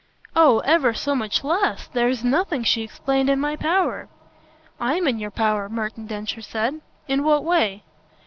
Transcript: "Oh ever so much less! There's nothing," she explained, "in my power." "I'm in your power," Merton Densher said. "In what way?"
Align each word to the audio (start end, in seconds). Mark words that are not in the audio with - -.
"Oh 0.35 0.61
ever 0.61 0.95
so 0.95 1.13
much 1.13 1.43
less! 1.43 1.85
There's 1.93 2.23
nothing," 2.23 2.63
she 2.63 2.81
explained, 2.81 3.29
"in 3.29 3.39
my 3.39 3.55
power." 3.55 4.09
"I'm 4.79 5.07
in 5.07 5.19
your 5.19 5.29
power," 5.29 5.69
Merton 5.69 6.07
Densher 6.07 6.41
said. 6.41 6.81
"In 7.07 7.23
what 7.23 7.43
way?" 7.45 7.83